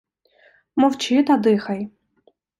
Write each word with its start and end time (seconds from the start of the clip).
Мовчи 0.75 1.23
та 1.23 1.37
дихай. 1.37 1.89